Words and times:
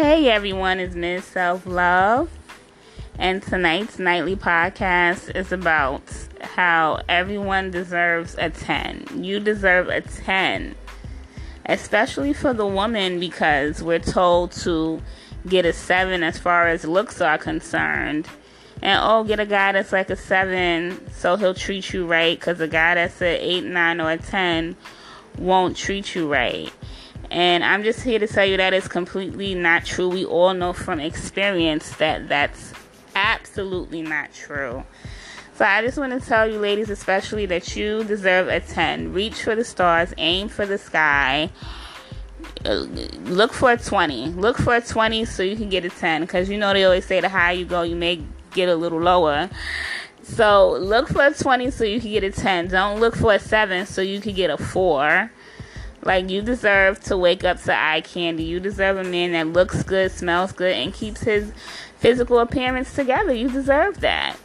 Hey 0.00 0.28
everyone, 0.30 0.78
it's 0.78 0.94
Miss 0.94 1.24
Self 1.24 1.66
Love, 1.66 2.30
and 3.18 3.42
tonight's 3.42 3.98
nightly 3.98 4.36
podcast 4.36 5.34
is 5.34 5.50
about 5.50 6.02
how 6.40 7.00
everyone 7.08 7.72
deserves 7.72 8.36
a 8.38 8.48
10. 8.48 9.24
You 9.24 9.40
deserve 9.40 9.88
a 9.88 10.00
10, 10.00 10.76
especially 11.66 12.32
for 12.32 12.54
the 12.54 12.64
woman 12.64 13.18
because 13.18 13.82
we're 13.82 13.98
told 13.98 14.52
to 14.62 15.02
get 15.48 15.66
a 15.66 15.72
7 15.72 16.22
as 16.22 16.38
far 16.38 16.68
as 16.68 16.84
looks 16.84 17.20
are 17.20 17.36
concerned. 17.36 18.28
And 18.80 19.00
oh, 19.02 19.24
get 19.24 19.40
a 19.40 19.46
guy 19.46 19.72
that's 19.72 19.90
like 19.90 20.10
a 20.10 20.16
7 20.16 21.10
so 21.10 21.34
he'll 21.34 21.54
treat 21.54 21.92
you 21.92 22.06
right 22.06 22.38
because 22.38 22.60
a 22.60 22.68
guy 22.68 22.94
that's 22.94 23.20
an 23.20 23.38
8, 23.40 23.64
9, 23.64 24.00
or 24.00 24.12
a 24.12 24.16
10 24.18 24.76
won't 25.38 25.76
treat 25.76 26.14
you 26.14 26.32
right. 26.32 26.72
And 27.30 27.62
I'm 27.64 27.82
just 27.82 28.02
here 28.02 28.18
to 28.18 28.26
tell 28.26 28.46
you 28.46 28.56
that 28.56 28.72
it's 28.72 28.88
completely 28.88 29.54
not 29.54 29.84
true. 29.84 30.08
We 30.08 30.24
all 30.24 30.54
know 30.54 30.72
from 30.72 30.98
experience 30.98 31.90
that 31.96 32.28
that's 32.28 32.72
absolutely 33.14 34.02
not 34.02 34.32
true. 34.32 34.84
So 35.54 35.64
I 35.64 35.82
just 35.82 35.98
want 35.98 36.12
to 36.12 36.26
tell 36.26 36.48
you, 36.48 36.58
ladies, 36.58 36.88
especially, 36.88 37.44
that 37.46 37.76
you 37.76 38.04
deserve 38.04 38.48
a 38.48 38.60
10. 38.60 39.12
Reach 39.12 39.42
for 39.42 39.56
the 39.56 39.64
stars, 39.64 40.14
aim 40.16 40.48
for 40.48 40.64
the 40.64 40.78
sky. 40.78 41.50
Look 42.64 43.52
for 43.52 43.72
a 43.72 43.76
20. 43.76 44.28
Look 44.28 44.56
for 44.56 44.76
a 44.76 44.80
20 44.80 45.24
so 45.24 45.42
you 45.42 45.56
can 45.56 45.68
get 45.68 45.84
a 45.84 45.90
10. 45.90 46.20
Because 46.22 46.48
you 46.48 46.58
know 46.58 46.72
they 46.72 46.84
always 46.84 47.04
say 47.04 47.20
the 47.20 47.28
higher 47.28 47.54
you 47.54 47.64
go, 47.64 47.82
you 47.82 47.96
may 47.96 48.22
get 48.52 48.68
a 48.68 48.76
little 48.76 49.00
lower. 49.00 49.50
So 50.22 50.76
look 50.78 51.08
for 51.08 51.26
a 51.26 51.34
20 51.34 51.70
so 51.72 51.84
you 51.84 52.00
can 52.00 52.10
get 52.10 52.22
a 52.22 52.30
10. 52.30 52.68
Don't 52.68 53.00
look 53.00 53.16
for 53.16 53.34
a 53.34 53.38
7 53.38 53.84
so 53.86 54.00
you 54.00 54.20
can 54.20 54.34
get 54.34 54.50
a 54.50 54.56
4 54.56 55.30
like 56.02 56.30
you 56.30 56.42
deserve 56.42 57.00
to 57.04 57.16
wake 57.16 57.44
up 57.44 57.62
to 57.62 57.76
eye 57.76 58.00
candy. 58.00 58.44
You 58.44 58.60
deserve 58.60 58.98
a 58.98 59.04
man 59.04 59.32
that 59.32 59.48
looks 59.48 59.82
good, 59.82 60.10
smells 60.10 60.52
good, 60.52 60.72
and 60.72 60.92
keeps 60.94 61.22
his 61.22 61.52
physical 61.98 62.38
appearance 62.38 62.94
together. 62.94 63.32
You 63.32 63.50
deserve 63.50 64.00
that. 64.00 64.36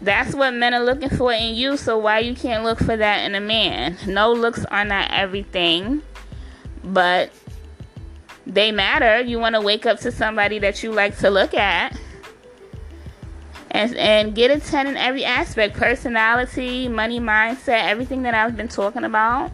That's 0.00 0.34
what 0.34 0.54
men 0.54 0.74
are 0.74 0.84
looking 0.84 1.10
for 1.10 1.32
in 1.32 1.54
you, 1.54 1.76
so 1.76 1.98
why 1.98 2.20
you 2.20 2.34
can't 2.34 2.62
look 2.62 2.78
for 2.78 2.96
that 2.96 3.24
in 3.24 3.34
a 3.34 3.40
man? 3.40 3.98
No 4.06 4.32
looks 4.32 4.64
are 4.66 4.84
not 4.84 5.10
everything, 5.10 6.02
but 6.84 7.32
they 8.46 8.70
matter. 8.70 9.20
You 9.20 9.40
want 9.40 9.56
to 9.56 9.60
wake 9.60 9.86
up 9.86 9.98
to 10.00 10.12
somebody 10.12 10.60
that 10.60 10.84
you 10.84 10.92
like 10.92 11.18
to 11.18 11.30
look 11.30 11.54
at. 11.54 11.98
And, 13.70 13.94
and 13.96 14.34
get 14.34 14.50
a 14.50 14.58
10 14.58 14.86
in 14.86 14.96
every 14.96 15.24
aspect 15.24 15.76
personality, 15.76 16.88
money 16.88 17.20
mindset, 17.20 17.84
everything 17.84 18.22
that 18.22 18.34
I've 18.34 18.56
been 18.56 18.68
talking 18.68 19.04
about 19.04 19.52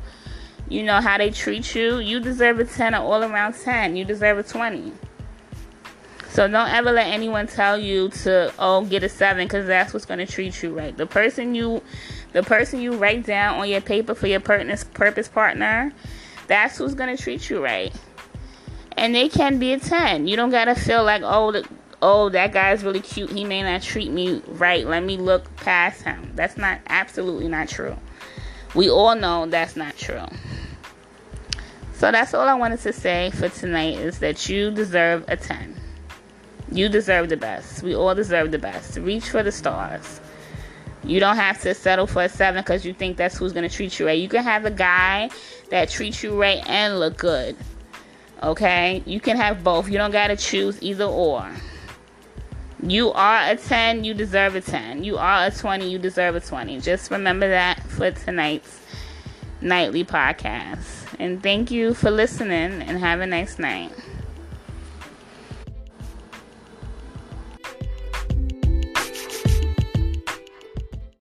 you 0.69 0.83
know 0.83 1.01
how 1.01 1.19
they 1.19 1.31
treat 1.31 1.75
you, 1.75 1.99
you 1.99 2.21
deserve 2.21 2.59
a 2.59 2.65
10 2.65 2.95
or 2.95 2.99
all 2.99 3.23
around 3.23 3.55
10. 3.55 3.97
You 3.97 4.05
deserve 4.05 4.39
a 4.39 4.43
20. 4.43 4.93
So 6.35 6.49
don't 6.49 6.69
ever 6.69 6.91
let 6.91 7.07
anyone 7.07 7.47
tell 7.47 7.79
you 7.79 8.09
to 8.09 8.53
oh 8.59 8.85
get 8.85 9.05
a 9.05 9.09
7 9.09 9.47
cuz 9.47 9.67
that's 9.67 9.93
what's 9.93 10.05
going 10.05 10.19
to 10.19 10.27
treat 10.27 10.61
you 10.65 10.77
right. 10.77 10.97
The 10.97 11.07
person 11.07 11.55
you 11.55 11.81
the 12.33 12.43
person 12.43 12.81
you 12.81 12.97
write 12.97 13.25
down 13.25 13.61
on 13.61 13.69
your 13.69 13.81
paper 13.81 14.17
for 14.17 14.27
your 14.27 14.41
purpose 14.41 14.83
purpose 14.83 15.29
partner, 15.29 15.93
that's 16.49 16.79
who's 16.79 16.95
going 16.95 17.17
to 17.17 17.23
treat 17.23 17.49
you 17.49 17.63
right. 17.63 17.95
And 18.97 19.15
they 19.15 19.29
can 19.29 19.61
be 19.61 19.75
a 19.75 19.79
10. 19.79 20.27
You 20.27 20.35
don't 20.35 20.51
got 20.51 20.65
to 20.65 20.75
feel 20.75 21.05
like 21.05 21.23
oh 21.25 21.53
the, 21.53 21.69
oh 22.03 22.31
that 22.31 22.53
guy's 22.53 22.83
really 22.83 23.01
cute. 23.01 23.31
He 23.31 23.45
may 23.45 23.63
not 23.63 23.83
treat 23.83 24.11
me 24.11 24.43
right. 24.49 24.85
Let 24.85 25.05
me 25.05 25.17
look 25.19 25.55
past 25.57 26.03
him. 26.03 26.33
That's 26.35 26.57
not 26.57 26.81
absolutely 26.89 27.47
not 27.47 27.69
true. 27.69 27.97
We 28.75 28.91
all 28.91 29.15
know 29.15 29.47
that's 29.47 29.77
not 29.77 29.97
true. 29.97 30.27
So 31.95 32.11
that's 32.11 32.35
all 32.35 32.49
I 32.49 32.55
wanted 32.55 32.81
to 32.81 32.93
say 32.93 33.31
for 33.31 33.49
tonight 33.49 33.99
is 33.99 34.19
that 34.19 34.49
you 34.49 34.71
deserve 34.71 35.25
a 35.29 35.37
10. 35.37 35.81
You 36.73 36.89
deserve 36.89 37.29
the 37.29 37.37
best. 37.37 37.83
We 37.83 37.95
all 37.95 38.15
deserve 38.15 38.51
the 38.51 38.59
best. 38.59 38.97
Reach 38.99 39.29
for 39.29 39.43
the 39.45 39.53
stars. 39.53 40.21
You 41.05 41.21
don't 41.21 41.37
have 41.37 41.61
to 41.63 41.73
settle 41.73 42.07
for 42.07 42.25
a 42.25 42.29
7 42.29 42.63
because 42.63 42.85
you 42.85 42.95
think 42.95 43.17
that's 43.17 43.39
who's 43.39 43.53
going 43.53 43.69
to 43.69 43.75
treat 43.75 43.99
you 43.99 44.07
right. 44.07 44.19
You 44.19 44.29
can 44.29 44.43
have 44.43 44.65
a 44.65 44.71
guy 44.71 45.31
that 45.71 45.89
treats 45.89 46.23
you 46.23 46.41
right 46.41 46.69
and 46.69 46.99
look 46.99 47.17
good. 47.17 47.57
Okay? 48.43 49.03
You 49.07 49.21
can 49.21 49.37
have 49.37 49.63
both. 49.63 49.89
You 49.89 49.97
don't 49.97 50.11
got 50.11 50.29
to 50.29 50.37
choose 50.37 50.83
either 50.83 51.05
or. 51.05 51.49
You 52.83 53.13
are 53.13 53.51
a 53.51 53.57
10, 53.57 54.05
you 54.05 54.15
deserve 54.15 54.57
a 54.57 54.61
10. 54.61 55.05
You 55.05 55.17
are 55.17 55.47
a 55.47 55.51
20, 55.51 55.89
you 55.89 55.99
deserve 55.99 56.35
a 56.35 56.41
20. 56.41 56.81
Just 56.81 57.11
remember 57.11 57.49
that 57.49 57.83
for 57.85 58.11
tonight's 58.11 58.81
nightly 59.65 60.05
podcast. 60.05 61.07
And 61.19 61.43
thank 61.43 61.71
you 61.71 61.95
for 61.95 62.11
listening 62.11 62.83
and 62.83 62.99
have 62.99 63.21
a 63.21 63.27
nice 63.27 63.59
night. 63.59 63.93